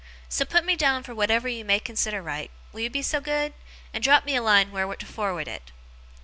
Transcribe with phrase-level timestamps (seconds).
[0.29, 3.53] So, put me down for whatever you may consider right, will you be so good?
[3.93, 5.71] and drop me a line where to forward it.